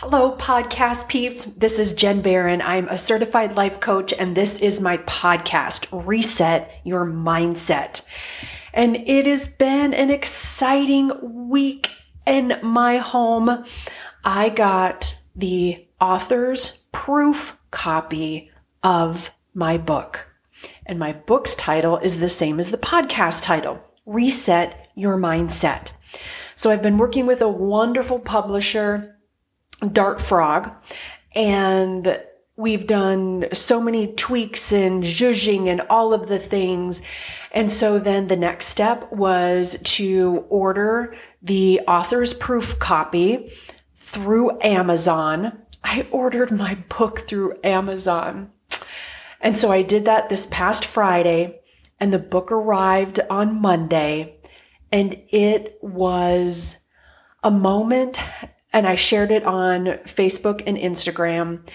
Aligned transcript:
Hello, 0.00 0.36
podcast 0.36 1.08
peeps. 1.08 1.44
This 1.44 1.80
is 1.80 1.92
Jenn 1.92 2.20
Baron. 2.20 2.62
I'm 2.62 2.86
a 2.86 2.96
certified 2.96 3.56
life 3.56 3.80
coach, 3.80 4.12
and 4.12 4.36
this 4.36 4.60
is 4.60 4.80
my 4.80 4.98
podcast, 4.98 5.88
Reset 6.06 6.70
Your 6.84 7.04
Mindset. 7.04 8.06
And 8.72 8.94
it 8.94 9.26
has 9.26 9.48
been 9.48 9.92
an 9.94 10.12
exciting 10.12 11.48
week 11.48 11.90
in 12.28 12.60
my 12.62 12.98
home. 12.98 13.64
I 14.24 14.50
got 14.50 15.20
the 15.34 15.84
author's 16.00 16.84
proof 16.92 17.58
copy 17.72 18.52
of 18.84 19.32
my 19.52 19.78
book. 19.78 20.32
And 20.86 21.00
my 21.00 21.12
book's 21.12 21.56
title 21.56 21.98
is 21.98 22.20
the 22.20 22.28
same 22.28 22.60
as 22.60 22.70
the 22.70 22.78
podcast 22.78 23.42
title 23.42 23.82
Reset 24.06 24.92
Your 24.94 25.16
Mindset. 25.16 25.90
So 26.54 26.70
I've 26.70 26.82
been 26.82 26.98
working 26.98 27.26
with 27.26 27.42
a 27.42 27.48
wonderful 27.48 28.20
publisher 28.20 29.17
Dart 29.92 30.20
Frog. 30.20 30.70
And 31.34 32.20
we've 32.56 32.86
done 32.86 33.46
so 33.52 33.80
many 33.80 34.08
tweaks 34.14 34.72
and 34.72 35.04
zhuzhing 35.04 35.68
and 35.68 35.80
all 35.88 36.12
of 36.12 36.28
the 36.28 36.40
things. 36.40 37.00
And 37.52 37.70
so 37.70 37.98
then 37.98 38.26
the 38.26 38.36
next 38.36 38.66
step 38.66 39.10
was 39.12 39.80
to 39.82 40.44
order 40.48 41.14
the 41.40 41.80
author's 41.86 42.34
proof 42.34 42.78
copy 42.78 43.52
through 43.94 44.60
Amazon. 44.60 45.58
I 45.84 46.08
ordered 46.10 46.50
my 46.50 46.74
book 46.88 47.20
through 47.20 47.58
Amazon. 47.62 48.50
And 49.40 49.56
so 49.56 49.70
I 49.70 49.82
did 49.82 50.04
that 50.06 50.28
this 50.28 50.46
past 50.46 50.84
Friday 50.84 51.60
and 52.00 52.12
the 52.12 52.18
book 52.18 52.50
arrived 52.50 53.20
on 53.30 53.60
Monday 53.60 54.40
and 54.90 55.16
it 55.28 55.78
was 55.80 56.78
a 57.44 57.50
moment 57.50 58.20
and 58.72 58.86
I 58.86 58.94
shared 58.94 59.30
it 59.30 59.44
on 59.44 59.86
Facebook 60.04 60.62
and 60.66 60.76
Instagram. 60.76 61.68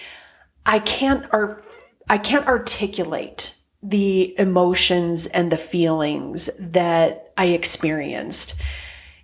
I 0.64 0.78
can't 0.78 1.26
ar- 1.32 1.62
I 2.08 2.18
can't 2.18 2.46
articulate 2.46 3.54
the 3.82 4.38
emotions 4.38 5.26
and 5.26 5.52
the 5.52 5.58
feelings 5.58 6.48
that 6.58 7.32
I 7.36 7.46
experienced. 7.46 8.60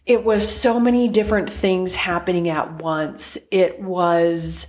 It 0.06 0.24
was 0.24 0.48
so 0.48 0.80
many 0.80 1.08
different 1.08 1.48
things 1.48 1.96
happening 1.96 2.48
at 2.48 2.82
once. 2.82 3.38
It 3.50 3.80
was 3.80 4.66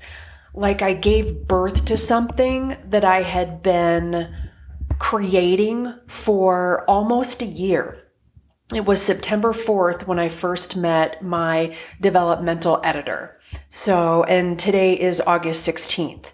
like 0.53 0.81
I 0.81 0.93
gave 0.93 1.47
birth 1.47 1.85
to 1.85 1.97
something 1.97 2.77
that 2.85 3.03
I 3.03 3.21
had 3.21 3.63
been 3.63 4.33
creating 4.99 5.93
for 6.07 6.85
almost 6.87 7.41
a 7.41 7.45
year 7.45 8.00
it 8.73 8.85
was 8.85 9.01
September 9.01 9.51
4th 9.51 10.07
when 10.07 10.19
I 10.19 10.29
first 10.29 10.77
met 10.77 11.21
my 11.21 11.75
developmental 11.99 12.79
editor. 12.83 13.37
So, 13.69 14.23
and 14.23 14.57
today 14.57 14.99
is 14.99 15.21
August 15.25 15.67
16th. 15.67 16.27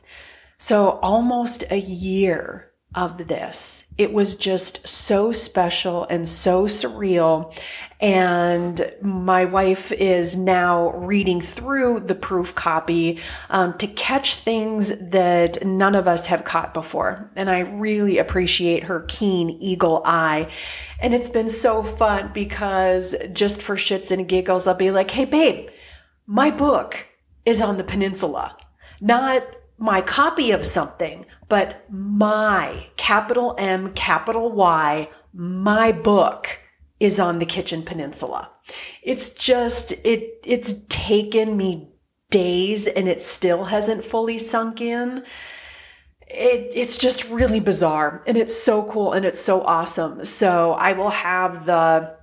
So 0.58 1.00
almost 1.02 1.64
a 1.70 1.80
year 1.80 2.72
of 2.96 3.28
this. 3.28 3.86
It 3.98 4.14
was 4.14 4.36
just 4.36 4.88
so 4.88 5.32
special 5.32 6.06
and 6.10 6.28
so 6.28 6.66
surreal. 6.66 7.56
And 8.00 8.94
my 9.02 9.46
wife 9.46 9.92
is 9.92 10.38
now 10.38 10.92
reading 10.92 11.42
through 11.42 12.02
the 12.02 12.14
proof 12.14 12.54
copy 12.54 13.20
um, 13.50 13.76
to 13.80 13.88
catch 13.88 14.36
things 14.36 14.94
that 15.00 15.66
none 15.66 15.96
of 15.96 16.08
us 16.08 16.28
have 16.28 16.44
caught 16.44 16.76
before. 16.76 17.32
And 17.36 17.50
I 17.50 17.60
really 17.60 18.20
appreciate 18.20 18.84
her 18.84 19.06
keen 19.08 19.50
eagle 19.50 20.04
eye. 20.06 20.52
And 21.00 21.16
it's 21.16 21.30
been 21.30 21.50
so 21.50 21.82
fun 21.82 22.32
because 22.34 23.16
just 23.34 23.64
for 23.64 23.76
shits 23.76 24.12
and 24.12 24.28
giggles, 24.28 24.68
I'll 24.68 24.76
be 24.76 24.92
like, 24.92 25.10
hey, 25.10 25.26
babe, 25.26 25.70
my 26.28 26.52
book 26.52 27.08
is 27.46 27.62
on 27.62 27.78
the 27.78 27.84
peninsula. 27.84 28.56
Not 29.02 29.44
my 29.80 30.02
copy 30.02 30.52
of 30.52 30.66
something, 30.66 31.26
but 31.50 31.84
my 31.90 32.88
capital 32.96 33.56
M, 33.58 33.94
capital 33.94 34.52
Y, 34.52 35.10
my 35.34 35.92
book 35.92 36.60
is 37.00 37.20
on 37.20 37.40
the 37.40 37.46
kitchen 37.46 37.84
peninsula. 37.84 38.50
It's 39.04 39.30
just, 39.30 39.92
it, 40.04 40.40
it's 40.44 40.76
taken 40.90 41.56
me 41.56 41.90
days 42.30 42.88
and 42.88 43.08
it 43.08 43.22
still 43.22 43.66
hasn't 43.66 44.04
fully 44.04 44.38
sunk 44.38 44.82
in. 44.82 45.24
It, 46.28 46.72
it's 46.74 46.98
just 46.98 47.30
really 47.30 47.60
bizarre 47.60 48.24
and 48.28 48.36
it's 48.36 48.56
so 48.56 48.84
cool 48.84 49.14
and 49.14 49.26
it's 49.26 49.40
so 49.40 49.62
awesome. 49.62 50.24
So 50.24 50.74
I 50.74 50.94
will 50.94 51.12
have 51.12 51.66
the, 51.66 52.18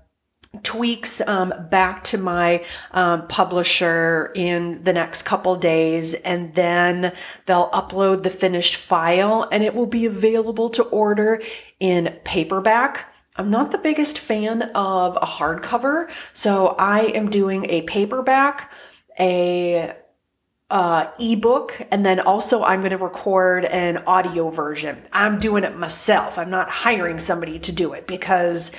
tweaks 0.62 1.20
um, 1.22 1.52
back 1.70 2.04
to 2.04 2.18
my 2.18 2.64
um, 2.92 3.26
publisher 3.26 4.30
in 4.34 4.82
the 4.82 4.92
next 4.92 5.22
couple 5.22 5.56
days 5.56 6.14
and 6.14 6.54
then 6.54 7.12
they'll 7.46 7.70
upload 7.70 8.22
the 8.22 8.30
finished 8.30 8.76
file 8.76 9.48
and 9.50 9.62
it 9.64 9.74
will 9.74 9.86
be 9.86 10.06
available 10.06 10.68
to 10.70 10.82
order 10.84 11.42
in 11.80 12.16
paperback 12.24 13.13
I'm 13.36 13.50
not 13.50 13.72
the 13.72 13.78
biggest 13.78 14.18
fan 14.18 14.62
of 14.74 15.16
a 15.16 15.26
hardcover, 15.26 16.08
so 16.32 16.68
I 16.78 17.00
am 17.00 17.30
doing 17.30 17.66
a 17.68 17.82
paperback, 17.82 18.70
a 19.18 19.92
uh, 20.70 21.06
ebook, 21.18 21.84
and 21.90 22.06
then 22.06 22.20
also 22.20 22.62
I'm 22.62 22.80
going 22.80 22.92
to 22.92 22.96
record 22.96 23.64
an 23.64 23.98
audio 24.06 24.50
version. 24.50 25.02
I'm 25.12 25.40
doing 25.40 25.64
it 25.64 25.76
myself. 25.76 26.38
I'm 26.38 26.50
not 26.50 26.70
hiring 26.70 27.18
somebody 27.18 27.58
to 27.58 27.72
do 27.72 27.92
it 27.92 28.06
because 28.06 28.70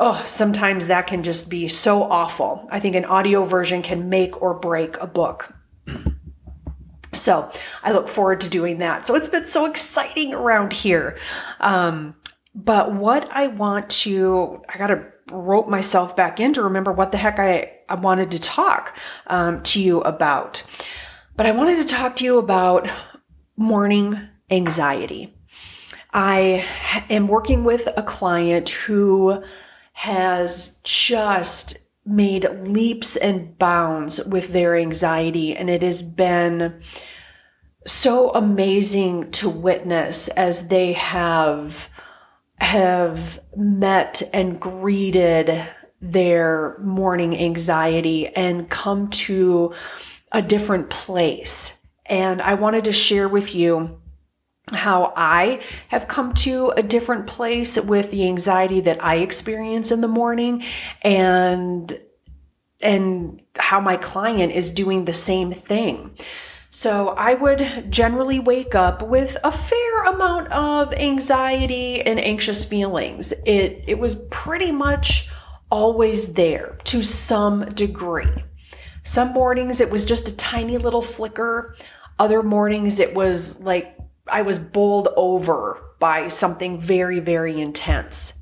oh, 0.00 0.20
sometimes 0.26 0.88
that 0.88 1.06
can 1.06 1.22
just 1.22 1.48
be 1.48 1.68
so 1.68 2.02
awful. 2.02 2.68
I 2.70 2.80
think 2.80 2.96
an 2.96 3.04
audio 3.04 3.44
version 3.44 3.82
can 3.82 4.08
make 4.08 4.42
or 4.42 4.54
break 4.54 4.96
a 4.98 5.06
book. 5.06 5.54
So 7.12 7.50
I 7.82 7.92
look 7.92 8.08
forward 8.08 8.40
to 8.42 8.50
doing 8.50 8.78
that. 8.78 9.06
So 9.06 9.14
it's 9.14 9.28
been 9.28 9.46
so 9.46 9.64
exciting 9.64 10.34
around 10.34 10.72
here. 10.72 11.16
Um, 11.60 12.14
but 12.56 12.92
what 12.92 13.30
I 13.30 13.48
want 13.48 13.90
to, 13.90 14.62
I 14.68 14.78
got 14.78 14.86
to 14.86 15.06
rope 15.30 15.68
myself 15.68 16.16
back 16.16 16.40
in 16.40 16.54
to 16.54 16.62
remember 16.62 16.90
what 16.90 17.12
the 17.12 17.18
heck 17.18 17.38
I, 17.38 17.72
I 17.88 17.96
wanted 17.96 18.30
to 18.30 18.40
talk 18.40 18.96
um, 19.26 19.62
to 19.64 19.80
you 19.80 20.00
about. 20.00 20.62
But 21.36 21.46
I 21.46 21.50
wanted 21.50 21.76
to 21.76 21.84
talk 21.84 22.16
to 22.16 22.24
you 22.24 22.38
about 22.38 22.88
morning 23.56 24.18
anxiety. 24.50 25.34
I 26.14 26.64
am 27.10 27.28
working 27.28 27.62
with 27.62 27.88
a 27.94 28.02
client 28.02 28.70
who 28.70 29.42
has 29.92 30.80
just 30.82 31.76
made 32.06 32.48
leaps 32.60 33.16
and 33.16 33.58
bounds 33.58 34.24
with 34.24 34.52
their 34.52 34.76
anxiety. 34.76 35.54
And 35.54 35.68
it 35.68 35.82
has 35.82 36.00
been 36.00 36.80
so 37.86 38.30
amazing 38.30 39.30
to 39.32 39.48
witness 39.48 40.28
as 40.28 40.68
they 40.68 40.94
have, 40.94 41.90
have 42.58 43.38
met 43.56 44.22
and 44.32 44.60
greeted 44.60 45.66
their 46.00 46.78
morning 46.78 47.36
anxiety 47.36 48.28
and 48.28 48.68
come 48.68 49.08
to 49.08 49.74
a 50.32 50.42
different 50.42 50.90
place. 50.90 51.78
And 52.04 52.40
I 52.40 52.54
wanted 52.54 52.84
to 52.84 52.92
share 52.92 53.28
with 53.28 53.54
you 53.54 54.00
how 54.72 55.12
I 55.16 55.62
have 55.88 56.08
come 56.08 56.34
to 56.34 56.72
a 56.76 56.82
different 56.82 57.26
place 57.26 57.80
with 57.80 58.10
the 58.10 58.26
anxiety 58.26 58.80
that 58.80 59.02
I 59.02 59.16
experience 59.16 59.92
in 59.92 60.00
the 60.00 60.08
morning 60.08 60.64
and 61.02 61.98
and 62.80 63.40
how 63.56 63.80
my 63.80 63.96
client 63.96 64.52
is 64.52 64.70
doing 64.70 65.04
the 65.04 65.12
same 65.12 65.52
thing. 65.52 66.16
So 66.70 67.10
I 67.10 67.34
would 67.34 67.90
generally 67.90 68.38
wake 68.38 68.74
up 68.74 69.02
with 69.02 69.36
a 69.42 69.50
fair 69.50 70.04
amount 70.04 70.52
of 70.52 70.92
anxiety 70.94 72.02
and 72.02 72.18
anxious 72.20 72.64
feelings. 72.64 73.32
It 73.44 73.84
it 73.86 73.98
was 73.98 74.26
pretty 74.30 74.72
much 74.72 75.30
always 75.70 76.34
there 76.34 76.78
to 76.84 77.02
some 77.02 77.64
degree. 77.66 78.44
Some 79.02 79.32
mornings 79.32 79.80
it 79.80 79.90
was 79.90 80.04
just 80.04 80.28
a 80.28 80.36
tiny 80.36 80.78
little 80.78 81.02
flicker. 81.02 81.76
Other 82.18 82.42
mornings 82.42 82.98
it 82.98 83.14
was 83.14 83.60
like 83.62 83.96
I 84.28 84.42
was 84.42 84.58
bowled 84.58 85.08
over 85.16 85.80
by 85.98 86.28
something 86.28 86.80
very, 86.80 87.20
very 87.20 87.60
intense. 87.60 88.34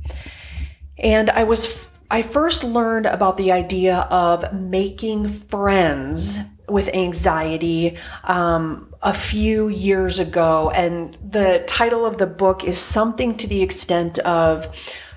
And 0.99 1.31
I 1.31 1.45
was, 1.45 1.91
I 2.11 2.23
first 2.23 2.65
learned 2.65 3.07
about 3.07 3.37
the 3.37 3.53
idea 3.53 3.99
of 4.11 4.53
making 4.53 5.29
friends 5.29 6.39
with 6.69 6.89
anxiety 6.95 7.99
um, 8.25 8.95
a 9.03 9.15
few 9.15 9.69
years 9.69 10.19
ago. 10.19 10.71
And 10.71 11.17
the 11.23 11.65
title 11.67 12.07
of 12.07 12.19
the 12.19 12.27
book 12.27 12.65
is 12.65 12.79
something 12.79 13.37
to 13.37 13.47
the 13.47 13.63
extent 13.63 14.19
of 14.21 14.69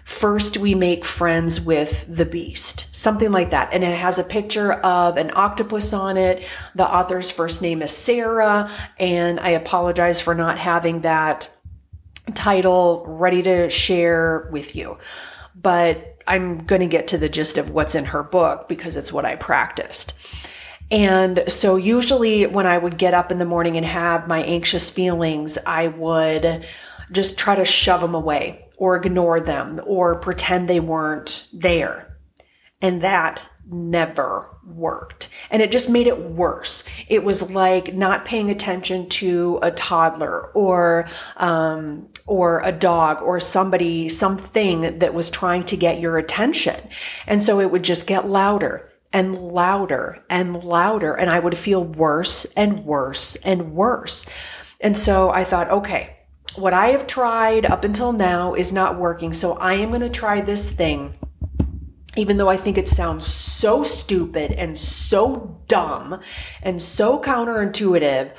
First, 0.07 0.57
we 0.57 0.73
make 0.73 1.03
friends 1.03 1.59
with 1.59 2.05
the 2.07 2.23
beast, 2.23 2.95
something 2.95 3.29
like 3.29 3.49
that. 3.49 3.73
And 3.73 3.83
it 3.83 3.97
has 3.97 4.17
a 4.17 4.23
picture 4.23 4.71
of 4.71 5.17
an 5.17 5.31
octopus 5.35 5.91
on 5.91 6.15
it. 6.15 6.47
The 6.75 6.89
author's 6.89 7.29
first 7.29 7.61
name 7.61 7.81
is 7.81 7.91
Sarah. 7.91 8.71
And 8.97 9.37
I 9.37 9.49
apologize 9.49 10.21
for 10.21 10.33
not 10.33 10.59
having 10.59 11.01
that 11.01 11.53
title 12.35 13.03
ready 13.05 13.43
to 13.43 13.69
share 13.69 14.47
with 14.49 14.77
you. 14.77 14.97
But 15.53 16.17
I'm 16.25 16.63
going 16.65 16.79
to 16.79 16.87
get 16.87 17.09
to 17.09 17.17
the 17.17 17.27
gist 17.27 17.57
of 17.57 17.71
what's 17.71 17.93
in 17.93 18.05
her 18.05 18.23
book 18.23 18.69
because 18.69 18.95
it's 18.95 19.11
what 19.11 19.25
I 19.25 19.35
practiced. 19.35 20.13
And 20.89 21.43
so 21.47 21.75
usually 21.75 22.45
when 22.45 22.65
I 22.65 22.77
would 22.77 22.97
get 22.97 23.13
up 23.13 23.31
in 23.31 23.39
the 23.39 23.45
morning 23.45 23.77
and 23.77 23.85
have 23.85 24.27
my 24.27 24.41
anxious 24.43 24.89
feelings, 24.89 25.57
I 25.65 25.89
would 25.89 26.65
just 27.11 27.37
try 27.37 27.55
to 27.55 27.65
shove 27.65 28.01
them 28.01 28.15
away 28.15 28.65
or 28.77 28.95
ignore 28.95 29.39
them 29.39 29.81
or 29.85 30.19
pretend 30.19 30.67
they 30.67 30.79
weren't 30.79 31.47
there. 31.53 32.17
And 32.81 33.01
that 33.01 33.41
never 33.69 34.49
worked. 34.65 35.29
And 35.49 35.61
it 35.61 35.71
just 35.71 35.89
made 35.89 36.07
it 36.07 36.19
worse. 36.19 36.85
It 37.09 37.23
was 37.23 37.51
like 37.51 37.93
not 37.93 38.23
paying 38.23 38.49
attention 38.49 39.09
to 39.09 39.59
a 39.61 39.71
toddler 39.71 40.47
or, 40.53 41.09
um, 41.35 42.07
or 42.27 42.61
a 42.63 42.71
dog 42.71 43.21
or 43.21 43.39
somebody, 43.39 44.07
something 44.07 44.99
that 44.99 45.13
was 45.13 45.29
trying 45.29 45.63
to 45.65 45.77
get 45.77 45.99
your 45.99 46.17
attention. 46.17 46.79
And 47.25 47.43
so 47.43 47.59
it 47.59 47.71
would 47.71 47.83
just 47.83 48.07
get 48.07 48.27
louder 48.27 48.89
and 49.17 49.33
louder 49.35 50.23
and 50.29 50.63
louder. 50.63 51.15
And 51.15 51.27
I 51.27 51.39
would 51.39 51.57
feel 51.57 51.83
worse 51.83 52.45
and 52.55 52.81
worse 52.85 53.35
and 53.37 53.73
worse. 53.73 54.27
And 54.79 54.95
so 54.95 55.31
I 55.31 55.43
thought, 55.43 55.71
okay, 55.71 56.17
what 56.55 56.73
I 56.73 56.89
have 56.89 57.07
tried 57.07 57.65
up 57.65 57.83
until 57.83 58.13
now 58.13 58.53
is 58.53 58.71
not 58.71 58.99
working. 58.99 59.33
So 59.33 59.53
I 59.53 59.73
am 59.73 59.89
going 59.89 60.01
to 60.01 60.09
try 60.09 60.41
this 60.41 60.69
thing 60.69 61.15
even 62.15 62.37
though 62.37 62.49
I 62.49 62.57
think 62.57 62.77
it 62.79 62.89
sounds 62.89 63.27
so 63.27 63.83
stupid 63.83 64.51
and 64.51 64.77
so 64.77 65.61
dumb 65.67 66.19
and 66.63 66.81
so 66.81 67.19
counterintuitive, 67.19 68.31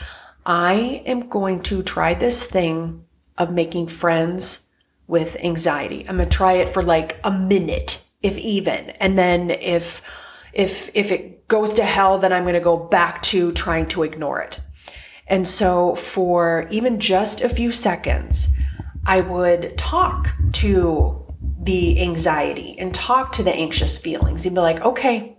I 0.45 1.03
am 1.07 1.29
going 1.29 1.63
to 1.65 1.85
try 1.85 2.15
this 2.15 2.45
thing 2.45 3.05
of 3.37 3.53
making 3.53 3.87
friends 3.87 4.67
with 5.07 5.37
anxiety. 5.37 6.05
I'm 6.09 6.17
going 6.17 6.29
to 6.29 6.37
try 6.37 6.55
it 6.55 6.69
for 6.69 6.83
like 6.83 7.21
a 7.23 7.31
minute, 7.31 8.05
if 8.21 8.37
even. 8.39 8.91
And 8.91 9.17
then 9.17 9.51
if, 9.51 10.03
if, 10.53 10.91
if 10.95 11.11
it 11.11 11.49
goes 11.49 11.75
to 11.75 11.85
hell, 11.85 12.19
then 12.19 12.33
I'm 12.33 12.45
going 12.45 12.55
to 12.55 12.61
go 12.61 12.77
back 12.77 13.23
to 13.23 13.53
trying 13.53 13.87
to 13.89 14.03
ignore 14.03 14.41
it. 14.41 14.61
And 15.27 15.47
so 15.47 15.95
for 15.95 16.67
even 16.71 16.99
just 16.99 17.43
a 17.43 17.49
few 17.49 17.71
seconds, 17.71 18.49
I 19.07 19.21
would 19.21 19.77
talk 19.77 20.35
to 20.53 21.27
the 21.61 22.01
anxiety 22.03 22.77
and 22.79 22.95
talk 22.95 23.33
to 23.33 23.43
the 23.43 23.55
anxious 23.55 23.99
feelings 23.99 24.47
and 24.47 24.55
be 24.55 24.61
like, 24.61 24.81
okay, 24.81 25.37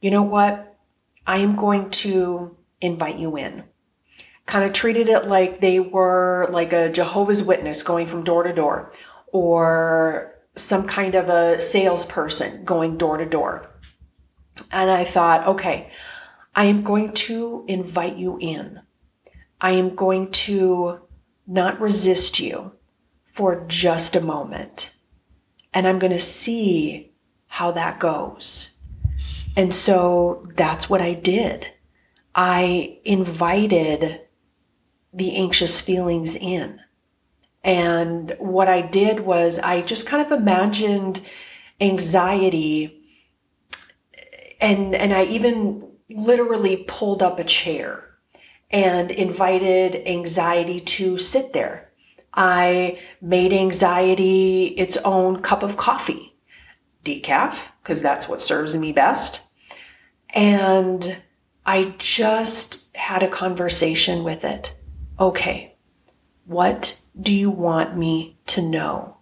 you 0.00 0.10
know 0.10 0.22
what? 0.22 0.76
I 1.26 1.38
am 1.38 1.56
going 1.56 1.90
to 1.90 2.56
invite 2.80 3.18
you 3.18 3.36
in. 3.36 3.64
Kind 4.46 4.64
of 4.64 4.72
treated 4.72 5.08
it 5.08 5.26
like 5.26 5.60
they 5.60 5.78
were 5.78 6.48
like 6.50 6.72
a 6.72 6.90
Jehovah's 6.90 7.42
Witness 7.42 7.82
going 7.82 8.06
from 8.06 8.24
door 8.24 8.42
to 8.44 8.52
door 8.52 8.92
or 9.32 10.34
some 10.54 10.86
kind 10.86 11.14
of 11.14 11.28
a 11.28 11.60
salesperson 11.60 12.64
going 12.64 12.96
door 12.96 13.18
to 13.18 13.26
door. 13.26 13.70
And 14.70 14.90
I 14.90 15.04
thought, 15.04 15.46
okay, 15.46 15.90
I 16.54 16.64
am 16.64 16.82
going 16.82 17.12
to 17.12 17.64
invite 17.68 18.16
you 18.16 18.38
in. 18.40 18.80
I 19.60 19.72
am 19.72 19.94
going 19.94 20.30
to 20.30 21.00
not 21.46 21.80
resist 21.80 22.40
you 22.40 22.72
for 23.32 23.64
just 23.66 24.16
a 24.16 24.20
moment 24.20 24.94
and 25.72 25.86
I'm 25.86 25.98
going 25.98 26.12
to 26.12 26.18
see 26.18 27.12
how 27.46 27.70
that 27.72 28.00
goes. 28.00 28.70
And 29.56 29.74
so 29.74 30.44
that's 30.54 30.88
what 30.88 31.00
I 31.00 31.14
did. 31.14 31.66
I 32.34 32.98
invited 33.04 34.20
the 35.12 35.36
anxious 35.36 35.80
feelings 35.80 36.36
in. 36.36 36.80
And 37.64 38.34
what 38.38 38.68
I 38.68 38.82
did 38.82 39.20
was 39.20 39.58
I 39.58 39.82
just 39.82 40.06
kind 40.06 40.24
of 40.24 40.32
imagined 40.32 41.20
anxiety 41.80 42.97
and 44.60 44.94
and 44.94 45.12
I 45.12 45.24
even 45.24 45.88
literally 46.10 46.84
pulled 46.88 47.22
up 47.22 47.38
a 47.38 47.44
chair 47.44 48.04
and 48.70 49.10
invited 49.10 50.06
anxiety 50.06 50.80
to 50.80 51.18
sit 51.18 51.52
there 51.52 51.88
I 52.38 53.00
made 53.20 53.52
anxiety 53.52 54.66
its 54.66 54.96
own 54.98 55.40
cup 55.40 55.64
of 55.64 55.76
coffee, 55.76 56.36
decaf, 57.04 57.70
because 57.82 58.00
that's 58.00 58.28
what 58.28 58.40
serves 58.40 58.76
me 58.76 58.92
best. 58.92 59.48
And 60.34 61.18
I 61.66 61.94
just 61.98 62.94
had 62.96 63.24
a 63.24 63.28
conversation 63.28 64.22
with 64.22 64.44
it. 64.44 64.76
Okay, 65.18 65.74
what 66.44 67.00
do 67.20 67.34
you 67.34 67.50
want 67.50 67.96
me 67.96 68.38
to 68.46 68.62
know? 68.62 69.16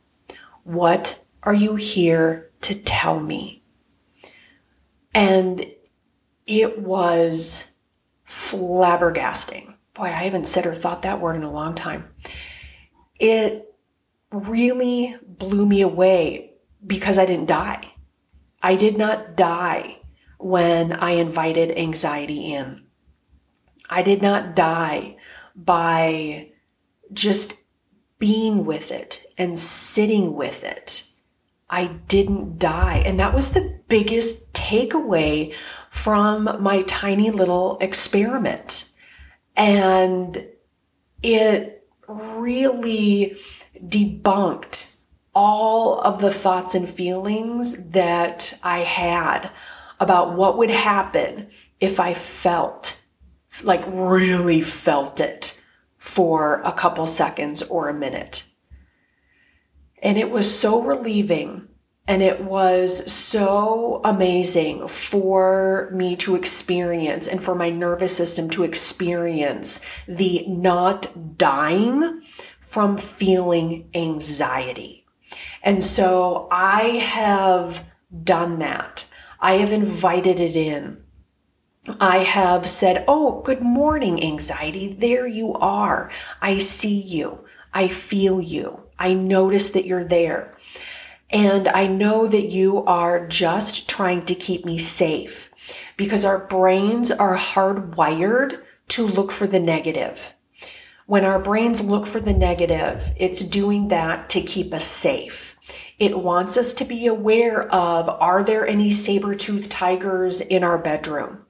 What 0.65 1.23
are 1.43 1.55
you 1.55 1.77
here 1.77 2.51
to 2.63 2.75
tell 2.75 3.19
me? 3.19 3.63
And 5.17 5.67
it 6.47 6.79
was 6.79 7.75
flabbergasting. 8.29 9.75
Boy, 9.95 10.05
I 10.05 10.11
haven't 10.11 10.47
said 10.47 10.67
or 10.67 10.75
thought 10.75 11.03
that 11.03 11.21
word 11.21 11.37
in 11.37 11.43
a 11.43 11.51
long 11.51 11.75
time 11.75 12.09
it 13.19 13.75
really 14.31 15.17
blew 15.23 15.67
me 15.67 15.81
away 15.81 16.53
because 16.87 17.19
I 17.19 17.27
didn't 17.27 17.47
die. 17.47 17.93
I 18.63 18.77
did 18.77 18.97
not 18.97 19.37
die 19.37 20.01
when 20.39 20.93
I 20.93 21.11
invited 21.13 21.77
anxiety 21.77 22.53
in. 22.53 22.83
I 23.89 24.03
did 24.03 24.23
not 24.23 24.57
die 24.57 25.17
by 25.55 26.51
just 27.13 27.63
being 28.19 28.65
with 28.65 28.91
it 28.91 29.25
and 29.39 29.59
sitting 29.59 30.35
with 30.35 30.65
it. 30.65 31.07
I 31.71 31.87
didn't 32.09 32.59
die. 32.59 33.03
And 33.07 33.19
that 33.21 33.35
was 33.35 33.53
the 33.53 33.81
biggest 33.89 34.46
takeaway 34.67 35.55
from 35.91 36.57
my 36.61 36.83
tiny 36.83 37.31
little 37.31 37.79
experiment. 37.81 38.91
And 39.57 40.45
it 41.23 41.87
really 42.09 43.37
debunked 43.79 45.01
all 45.35 46.01
of 46.01 46.21
the 46.21 46.31
thoughts 46.31 46.75
and 46.75 46.89
feelings 46.89 47.91
that 47.91 48.59
I 48.65 48.81
had 48.81 49.51
about 50.01 50.35
what 50.35 50.59
would 50.59 50.71
happen 50.71 51.49
if 51.81 52.01
I 52.01 52.15
felt, 52.15 53.03
like 53.63 53.85
really 53.87 54.61
felt 54.61 55.21
it 55.21 55.63
for 55.99 56.61
a 56.65 56.73
couple 56.73 57.07
seconds 57.07 57.63
or 57.63 57.89
a 57.89 57.95
minute. 57.95 58.45
And 60.03 60.19
it 60.19 60.31
was 60.31 60.59
so 60.59 60.83
relieving 60.83 61.69
and 62.09 62.23
it 62.23 62.43
was 62.43 63.11
so 63.11 64.01
amazing 64.05 64.87
for 64.87 65.91
me 65.93 66.15
to 66.17 66.37
experience 66.37 67.27
and 67.27 67.43
for 67.43 67.55
my 67.55 67.69
nervous 67.69 68.17
system 68.17 68.49
to 68.51 68.63
experience 68.63 69.85
the 70.07 70.45
not 70.47 71.37
dying 71.37 72.23
from 72.61 72.97
feeling 72.97 73.89
anxiety. 73.95 75.05
And 75.63 75.83
so 75.83 76.47
I 76.51 76.83
have 76.83 77.85
done 78.23 78.61
that. 78.61 79.07
I 79.41 79.55
have 79.55 79.73
invited 79.73 80.39
it 80.39 80.55
in. 80.55 81.03
I 82.01 82.19
have 82.19 82.69
said, 82.69 83.05
Oh, 83.09 83.43
good 83.43 83.63
morning, 83.63 84.23
anxiety. 84.23 84.93
There 84.93 85.27
you 85.27 85.55
are. 85.55 86.11
I 86.41 86.59
see 86.59 87.01
you. 87.01 87.45
I 87.75 87.89
feel 87.89 88.41
you. 88.41 88.83
I 88.99 89.15
notice 89.15 89.71
that 89.71 89.87
you're 89.87 90.05
there. 90.05 90.53
And 91.31 91.69
I 91.69 91.87
know 91.87 92.27
that 92.27 92.51
you 92.51 92.85
are 92.85 93.27
just 93.27 93.89
trying 93.89 94.25
to 94.27 94.35
keep 94.35 94.65
me 94.65 94.79
safe 94.79 95.51
because 95.97 96.25
our 96.25 96.47
brains 96.47 97.11
are 97.11 97.37
hardwired 97.37 98.63
to 98.89 99.07
look 99.07 99.33
for 99.33 99.47
the 99.47 99.61
negative. 99.61 100.35
When 101.07 101.25
our 101.25 101.39
brains 101.39 101.83
look 101.83 102.07
for 102.07 102.21
the 102.21 102.33
negative, 102.33 103.13
it's 103.17 103.41
doing 103.41 103.89
that 103.89 104.29
to 104.31 104.41
keep 104.41 104.73
us 104.75 104.85
safe. 104.85 105.57
It 105.99 106.19
wants 106.19 106.57
us 106.57 106.73
to 106.75 106.85
be 106.85 107.07
aware 107.07 107.63
of 107.73 108.09
are 108.21 108.45
there 108.45 108.67
any 108.67 108.91
saber-toothed 108.91 109.71
tigers 109.71 110.41
in 110.41 110.63
our 110.63 110.79
bedroom? 110.79 111.45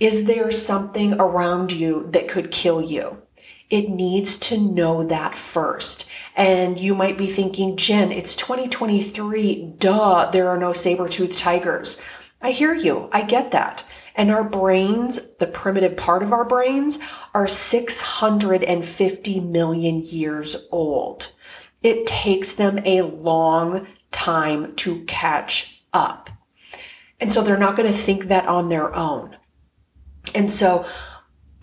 Is 0.00 0.26
there 0.26 0.50
something 0.50 1.14
around 1.14 1.72
you 1.72 2.08
that 2.10 2.28
could 2.28 2.50
kill 2.50 2.82
you? 2.82 3.22
It 3.68 3.88
needs 3.88 4.38
to 4.38 4.60
know 4.60 5.02
that 5.04 5.36
first. 5.36 6.08
And 6.36 6.78
you 6.78 6.94
might 6.94 7.18
be 7.18 7.26
thinking, 7.26 7.76
Jenn, 7.76 8.12
it's 8.12 8.36
2023. 8.36 9.74
Duh, 9.78 10.30
there 10.30 10.48
are 10.48 10.58
no 10.58 10.72
saber-toothed 10.72 11.38
tigers. 11.38 12.00
I 12.40 12.52
hear 12.52 12.74
you. 12.74 13.08
I 13.12 13.22
get 13.22 13.50
that. 13.50 13.84
And 14.14 14.30
our 14.30 14.44
brains, 14.44 15.32
the 15.34 15.46
primitive 15.46 15.96
part 15.96 16.22
of 16.22 16.32
our 16.32 16.44
brains, 16.44 16.98
are 17.34 17.46
650 17.46 19.40
million 19.40 20.02
years 20.02 20.66
old. 20.70 21.32
It 21.82 22.06
takes 22.06 22.54
them 22.54 22.78
a 22.84 23.02
long 23.02 23.86
time 24.10 24.74
to 24.76 25.04
catch 25.04 25.82
up. 25.92 26.30
And 27.20 27.32
so 27.32 27.42
they're 27.42 27.56
not 27.56 27.76
going 27.76 27.90
to 27.90 27.96
think 27.96 28.24
that 28.24 28.46
on 28.46 28.68
their 28.68 28.94
own. 28.94 29.36
And 30.34 30.50
so 30.50 30.86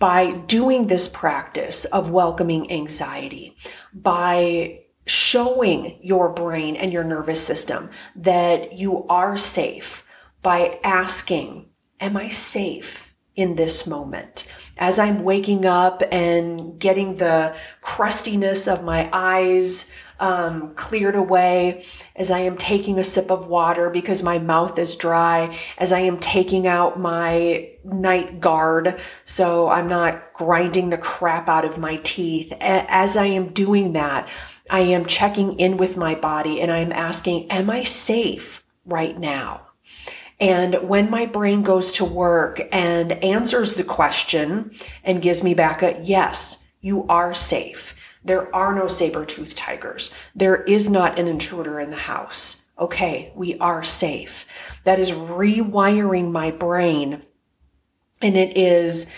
by 0.04 0.32
doing 0.32 0.86
this 0.86 1.08
practice 1.08 1.86
of 1.86 2.10
welcoming 2.10 2.70
anxiety, 2.70 3.56
by 3.94 4.78
showing 5.06 5.98
your 6.02 6.28
brain 6.28 6.76
and 6.76 6.92
your 6.92 7.02
nervous 7.02 7.42
system 7.42 7.88
that 8.14 8.78
you 8.78 9.06
are 9.08 9.34
safe, 9.34 10.06
by 10.42 10.78
asking, 10.84 11.70
Am 12.00 12.18
I 12.18 12.28
safe? 12.28 13.14
in 13.34 13.56
this 13.56 13.86
moment. 13.86 14.46
As 14.78 14.98
I'm 14.98 15.24
waking 15.24 15.66
up 15.66 16.02
and 16.12 16.78
getting 16.78 17.16
the 17.16 17.56
crustiness 17.80 18.68
of 18.68 18.84
my 18.84 19.08
eyes 19.12 19.90
um, 20.20 20.74
cleared 20.74 21.14
away, 21.14 21.84
as 22.16 22.30
I 22.30 22.40
am 22.40 22.56
taking 22.56 22.98
a 22.98 23.04
sip 23.04 23.30
of 23.30 23.48
water 23.48 23.90
because 23.90 24.22
my 24.22 24.38
mouth 24.38 24.78
is 24.78 24.96
dry, 24.96 25.58
as 25.78 25.92
I 25.92 26.00
am 26.00 26.18
taking 26.18 26.66
out 26.66 26.98
my 26.98 27.70
night 27.84 28.40
guard 28.40 28.98
so 29.24 29.68
I'm 29.68 29.88
not 29.88 30.32
grinding 30.32 30.90
the 30.90 30.98
crap 30.98 31.48
out 31.48 31.64
of 31.64 31.78
my 31.78 31.96
teeth. 32.02 32.52
As 32.60 33.16
I 33.16 33.26
am 33.26 33.52
doing 33.52 33.92
that, 33.92 34.28
I 34.70 34.80
am 34.80 35.06
checking 35.06 35.58
in 35.58 35.76
with 35.76 35.96
my 35.96 36.14
body 36.14 36.60
and 36.60 36.72
I'm 36.72 36.92
asking, 36.92 37.50
am 37.50 37.68
I 37.68 37.82
safe 37.82 38.64
right 38.86 39.18
now? 39.18 39.60
And 40.40 40.88
when 40.88 41.10
my 41.10 41.26
brain 41.26 41.62
goes 41.62 41.92
to 41.92 42.04
work 42.04 42.60
and 42.72 43.12
answers 43.12 43.76
the 43.76 43.84
question 43.84 44.72
and 45.04 45.22
gives 45.22 45.44
me 45.44 45.54
back 45.54 45.82
a 45.82 46.00
yes, 46.02 46.64
you 46.80 47.06
are 47.08 47.32
safe. 47.32 47.94
There 48.24 48.54
are 48.54 48.74
no 48.74 48.86
saber-toothed 48.86 49.56
tigers. 49.56 50.12
There 50.34 50.62
is 50.62 50.88
not 50.88 51.18
an 51.18 51.28
intruder 51.28 51.78
in 51.78 51.90
the 51.90 51.96
house. 51.96 52.66
Okay, 52.78 53.32
we 53.36 53.58
are 53.58 53.84
safe. 53.84 54.46
That 54.84 54.98
is 54.98 55.12
rewiring 55.12 56.32
my 56.32 56.50
brain 56.50 57.22
and 58.20 58.36
it 58.36 58.56
is 58.56 59.10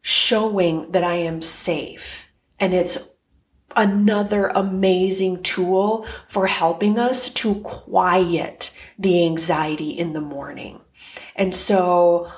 showing 0.00 0.92
that 0.92 1.04
I 1.04 1.16
am 1.16 1.42
safe. 1.42 2.30
And 2.60 2.72
it's 2.72 3.10
another 3.76 4.46
amazing 4.54 5.42
tool 5.42 6.06
for 6.28 6.46
helping 6.46 6.98
us 6.98 7.30
to 7.30 7.56
quiet 7.60 8.78
the 8.98 9.24
anxiety 9.26 9.90
in 9.90 10.12
the 10.12 10.20
morning. 10.20 10.80
And 11.34 11.54
so 11.54 12.30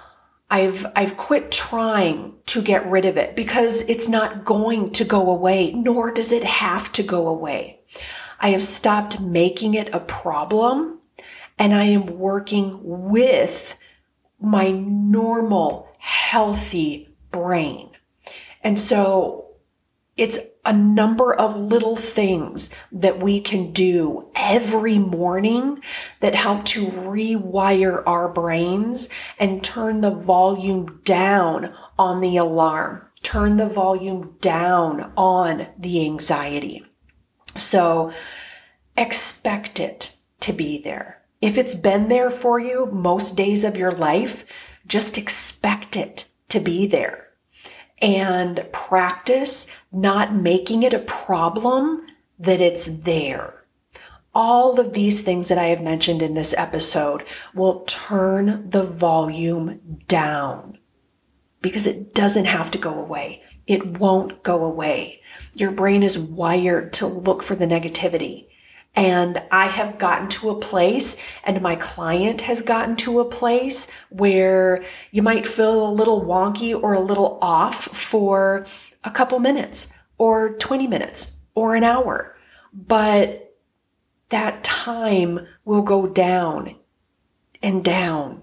I've, 0.50 0.86
I've 0.94 1.16
quit 1.16 1.50
trying 1.50 2.34
to 2.46 2.62
get 2.62 2.88
rid 2.88 3.04
of 3.04 3.16
it 3.16 3.34
because 3.34 3.82
it's 3.82 4.08
not 4.08 4.44
going 4.44 4.92
to 4.92 5.04
go 5.04 5.30
away, 5.30 5.72
nor 5.72 6.12
does 6.12 6.30
it 6.30 6.44
have 6.44 6.92
to 6.92 7.02
go 7.02 7.26
away. 7.26 7.80
I 8.38 8.50
have 8.50 8.62
stopped 8.62 9.20
making 9.20 9.74
it 9.74 9.92
a 9.92 10.00
problem 10.00 11.00
and 11.58 11.74
I 11.74 11.84
am 11.84 12.06
working 12.06 12.78
with 12.82 13.78
my 14.40 14.70
normal, 14.70 15.88
healthy 15.98 17.08
brain. 17.30 17.90
And 18.62 18.78
so 18.78 19.46
it's 20.16 20.38
a 20.66 20.72
number 20.72 21.32
of 21.32 21.56
little 21.56 21.96
things 21.96 22.70
that 22.90 23.20
we 23.20 23.40
can 23.40 23.72
do 23.72 24.28
every 24.34 24.98
morning 24.98 25.80
that 26.20 26.34
help 26.34 26.64
to 26.64 26.86
rewire 26.86 28.02
our 28.04 28.28
brains 28.28 29.08
and 29.38 29.62
turn 29.62 30.00
the 30.00 30.10
volume 30.10 31.00
down 31.04 31.72
on 31.98 32.20
the 32.20 32.36
alarm, 32.36 33.00
turn 33.22 33.56
the 33.56 33.68
volume 33.68 34.36
down 34.40 35.12
on 35.16 35.68
the 35.78 36.04
anxiety. 36.04 36.84
So 37.56 38.12
expect 38.96 39.78
it 39.78 40.16
to 40.40 40.52
be 40.52 40.82
there. 40.82 41.22
If 41.40 41.56
it's 41.56 41.74
been 41.74 42.08
there 42.08 42.30
for 42.30 42.58
you 42.58 42.86
most 42.86 43.36
days 43.36 43.62
of 43.62 43.76
your 43.76 43.92
life, 43.92 44.44
just 44.86 45.16
expect 45.16 45.96
it 45.96 46.28
to 46.48 46.58
be 46.58 46.86
there 46.86 47.25
and 48.00 48.66
practice 48.72 49.66
not 49.90 50.34
making 50.34 50.82
it 50.82 50.92
a 50.92 50.98
problem 51.00 52.06
that 52.38 52.60
it's 52.60 52.84
there. 52.84 53.64
All 54.34 54.78
of 54.78 54.92
these 54.92 55.22
things 55.22 55.48
that 55.48 55.56
I 55.56 55.66
have 55.66 55.80
mentioned 55.80 56.20
in 56.20 56.34
this 56.34 56.54
episode 56.58 57.24
will 57.54 57.84
turn 57.84 58.68
the 58.68 58.84
volume 58.84 59.80
down 60.08 60.78
because 61.62 61.86
it 61.86 62.14
doesn't 62.14 62.44
have 62.44 62.70
to 62.72 62.78
go 62.78 62.94
away. 62.94 63.42
It 63.66 63.98
won't 63.98 64.42
go 64.42 64.64
away. 64.64 65.22
Your 65.54 65.70
brain 65.70 66.02
is 66.02 66.18
wired 66.18 66.92
to 66.94 67.06
look 67.06 67.42
for 67.42 67.56
the 67.56 67.66
negativity. 67.66 68.48
And 68.96 69.42
I 69.50 69.66
have 69.66 69.98
gotten 69.98 70.28
to 70.28 70.48
a 70.48 70.58
place 70.58 71.20
and 71.44 71.60
my 71.60 71.76
client 71.76 72.40
has 72.40 72.62
gotten 72.62 72.96
to 72.96 73.20
a 73.20 73.26
place 73.26 73.90
where 74.08 74.84
you 75.10 75.20
might 75.20 75.46
feel 75.46 75.86
a 75.86 75.92
little 75.92 76.22
wonky 76.22 76.74
or 76.74 76.94
a 76.94 77.00
little 77.00 77.38
off 77.42 77.76
for 77.76 78.66
a 79.04 79.10
couple 79.10 79.38
minutes 79.38 79.92
or 80.16 80.54
20 80.56 80.86
minutes 80.86 81.36
or 81.54 81.74
an 81.74 81.84
hour. 81.84 82.36
But 82.72 83.54
that 84.30 84.64
time 84.64 85.46
will 85.64 85.82
go 85.82 86.06
down 86.06 86.76
and 87.62 87.84
down 87.84 88.42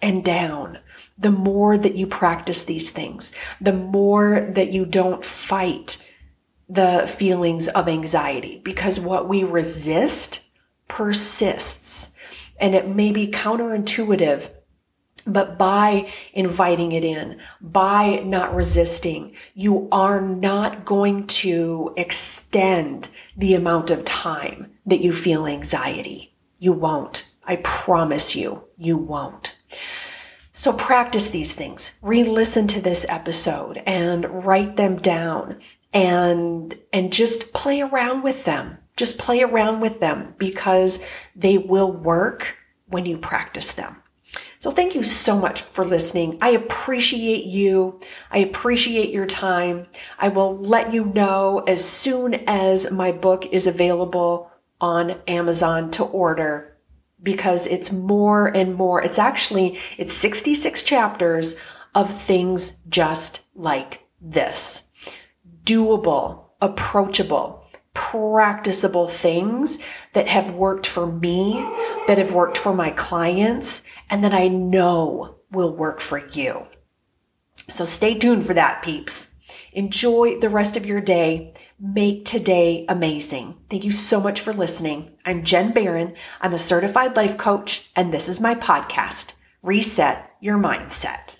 and 0.00 0.24
down. 0.24 0.78
The 1.18 1.30
more 1.30 1.76
that 1.76 1.96
you 1.96 2.06
practice 2.06 2.64
these 2.64 2.90
things, 2.90 3.32
the 3.60 3.72
more 3.72 4.48
that 4.54 4.72
you 4.72 4.86
don't 4.86 5.24
fight 5.24 6.07
the 6.68 7.06
feelings 7.08 7.68
of 7.68 7.88
anxiety 7.88 8.60
because 8.62 9.00
what 9.00 9.28
we 9.28 9.42
resist 9.42 10.46
persists 10.86 12.12
and 12.60 12.74
it 12.74 12.88
may 12.88 13.12
be 13.12 13.26
counterintuitive 13.26 14.50
but 15.28 15.58
by 15.58 16.10
inviting 16.32 16.92
it 16.92 17.04
in, 17.04 17.38
by 17.60 18.22
not 18.24 18.54
resisting, 18.54 19.32
you 19.54 19.88
are 19.92 20.20
not 20.20 20.86
going 20.86 21.26
to 21.26 21.92
extend 21.96 23.10
the 23.36 23.54
amount 23.54 23.90
of 23.90 24.04
time 24.04 24.72
that 24.86 25.02
you 25.02 25.12
feel 25.12 25.46
anxiety. 25.46 26.34
You 26.58 26.72
won't. 26.72 27.30
I 27.44 27.56
promise 27.56 28.34
you, 28.34 28.64
you 28.78 28.96
won't. 28.96 29.58
So 30.52 30.72
practice 30.72 31.30
these 31.30 31.54
things. 31.54 31.98
Re-listen 32.02 32.66
to 32.68 32.80
this 32.80 33.06
episode 33.08 33.82
and 33.86 34.44
write 34.44 34.76
them 34.76 34.96
down 34.96 35.60
and, 35.92 36.76
and 36.92 37.12
just 37.12 37.52
play 37.52 37.80
around 37.80 38.22
with 38.22 38.44
them. 38.44 38.78
Just 38.96 39.18
play 39.18 39.42
around 39.42 39.80
with 39.80 40.00
them 40.00 40.34
because 40.38 41.04
they 41.36 41.56
will 41.56 41.92
work 41.92 42.56
when 42.86 43.06
you 43.06 43.16
practice 43.18 43.72
them. 43.72 44.02
So 44.58 44.72
thank 44.72 44.96
you 44.96 45.04
so 45.04 45.38
much 45.38 45.62
for 45.62 45.84
listening. 45.84 46.38
I 46.42 46.50
appreciate 46.50 47.44
you. 47.44 48.00
I 48.30 48.38
appreciate 48.38 49.10
your 49.10 49.26
time. 49.26 49.86
I 50.18 50.28
will 50.28 50.56
let 50.56 50.92
you 50.92 51.04
know 51.04 51.62
as 51.68 51.84
soon 51.84 52.34
as 52.34 52.90
my 52.90 53.12
book 53.12 53.46
is 53.46 53.68
available 53.68 54.50
on 54.80 55.20
Amazon 55.28 55.90
to 55.92 56.04
order 56.04 56.76
because 57.22 57.66
it's 57.68 57.92
more 57.92 58.48
and 58.48 58.74
more. 58.74 59.02
It's 59.02 59.18
actually, 59.18 59.78
it's 59.96 60.12
66 60.12 60.82
chapters 60.82 61.56
of 61.94 62.12
things 62.12 62.78
just 62.88 63.46
like 63.54 64.06
this. 64.20 64.87
Doable, 65.68 66.44
approachable, 66.62 67.62
practicable 67.92 69.06
things 69.06 69.78
that 70.14 70.26
have 70.26 70.52
worked 70.52 70.86
for 70.86 71.06
me, 71.06 71.60
that 72.06 72.16
have 72.16 72.32
worked 72.32 72.56
for 72.56 72.72
my 72.72 72.88
clients, 72.88 73.82
and 74.08 74.24
that 74.24 74.32
I 74.32 74.48
know 74.48 75.36
will 75.50 75.76
work 75.76 76.00
for 76.00 76.26
you. 76.28 76.66
So 77.68 77.84
stay 77.84 78.14
tuned 78.14 78.46
for 78.46 78.54
that, 78.54 78.80
peeps. 78.82 79.34
Enjoy 79.74 80.38
the 80.40 80.48
rest 80.48 80.78
of 80.78 80.86
your 80.86 81.02
day. 81.02 81.52
Make 81.78 82.24
today 82.24 82.86
amazing. 82.88 83.56
Thank 83.68 83.84
you 83.84 83.90
so 83.90 84.20
much 84.22 84.40
for 84.40 84.54
listening. 84.54 85.18
I'm 85.26 85.44
Jenn 85.44 85.72
Baron. 85.72 86.14
I'm 86.40 86.54
a 86.54 86.58
certified 86.58 87.14
life 87.14 87.36
coach, 87.36 87.90
and 87.94 88.10
this 88.10 88.26
is 88.26 88.40
my 88.40 88.54
podcast, 88.54 89.34
Reset 89.62 90.30
Your 90.40 90.56
Mindset. 90.56 91.37